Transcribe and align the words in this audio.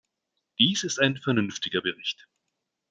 Dies 0.57 0.83
ist 0.83 0.97
ein 0.99 1.15
vernünftiger 1.15 1.83
Bericht. 1.83 2.27